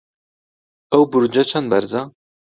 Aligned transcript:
ئەو 0.91 1.03
بورجە 1.11 1.43
چەند 1.49 1.67
بەرزە؟ 1.71 2.01